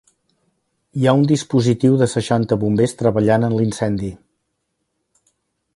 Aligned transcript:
Hi 0.99 1.03
ha 1.09 1.13
un 1.17 1.25
dispositiu 1.31 1.97
de 2.01 2.07
seixanta 2.13 2.59
bombers 2.65 2.97
treballant 3.03 3.47
en 3.51 3.55
l’incendi. 3.59 4.13